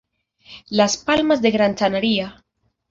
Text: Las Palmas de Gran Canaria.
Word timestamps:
Las 0.67 0.97
Palmas 0.97 1.43
de 1.43 1.51
Gran 1.51 1.75
Canaria. 1.75 2.43